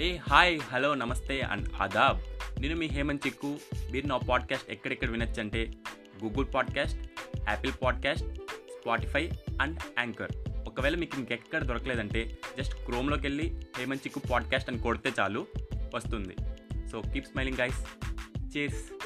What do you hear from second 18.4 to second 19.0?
చేస్